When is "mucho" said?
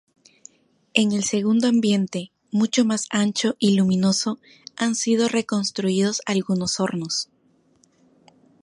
2.49-2.85